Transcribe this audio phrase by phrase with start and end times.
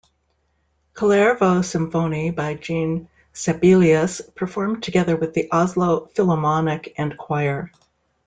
[0.95, 7.71] "Kullervo-symfoni" by Jean Sibelius performed together with the Oslo Philomonic and choir.